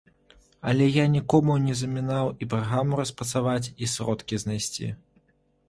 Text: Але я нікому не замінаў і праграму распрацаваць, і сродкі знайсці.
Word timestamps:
Але 0.69 0.87
я 0.87 1.05
нікому 1.15 1.57
не 1.65 1.75
замінаў 1.83 2.31
і 2.41 2.49
праграму 2.55 3.01
распрацаваць, 3.03 3.71
і 3.83 3.93
сродкі 3.95 4.43
знайсці. 4.47 4.93